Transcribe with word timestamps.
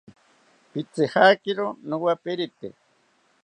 Pitzijakiro 0.71 1.67
nowaperite 1.87 2.67